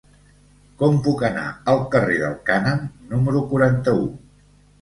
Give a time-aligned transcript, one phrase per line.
[0.81, 1.43] Com puc anar
[1.73, 2.81] al carrer del Cànem
[3.13, 4.09] número quaranta-u?